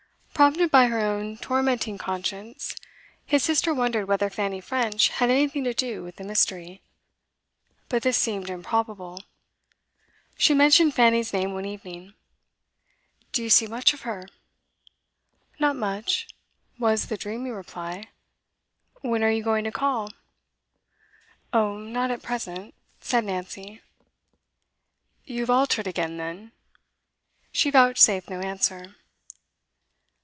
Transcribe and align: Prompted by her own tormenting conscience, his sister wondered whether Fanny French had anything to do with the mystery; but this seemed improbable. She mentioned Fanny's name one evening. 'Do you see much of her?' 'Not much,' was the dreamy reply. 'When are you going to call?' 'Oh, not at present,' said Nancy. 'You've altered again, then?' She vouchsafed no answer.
Prompted 0.33 0.71
by 0.71 0.87
her 0.87 0.99
own 0.99 1.37
tormenting 1.37 1.99
conscience, 1.99 2.75
his 3.27 3.43
sister 3.43 3.75
wondered 3.75 4.07
whether 4.07 4.27
Fanny 4.27 4.59
French 4.59 5.09
had 5.09 5.29
anything 5.29 5.63
to 5.65 5.71
do 5.75 6.01
with 6.03 6.15
the 6.15 6.23
mystery; 6.23 6.81
but 7.89 8.01
this 8.01 8.17
seemed 8.17 8.49
improbable. 8.49 9.21
She 10.39 10.55
mentioned 10.55 10.95
Fanny's 10.95 11.31
name 11.31 11.53
one 11.53 11.65
evening. 11.65 12.15
'Do 13.31 13.43
you 13.43 13.51
see 13.51 13.67
much 13.67 13.93
of 13.93 14.01
her?' 14.01 14.27
'Not 15.59 15.75
much,' 15.75 16.27
was 16.79 17.05
the 17.05 17.17
dreamy 17.17 17.51
reply. 17.51 18.05
'When 19.01 19.23
are 19.23 19.29
you 19.29 19.43
going 19.43 19.63
to 19.65 19.71
call?' 19.71 20.09
'Oh, 21.53 21.77
not 21.77 22.09
at 22.09 22.23
present,' 22.23 22.73
said 22.99 23.25
Nancy. 23.25 23.83
'You've 25.23 25.51
altered 25.51 25.85
again, 25.85 26.17
then?' 26.17 26.51
She 27.51 27.69
vouchsafed 27.69 28.27
no 28.31 28.39
answer. 28.39 28.95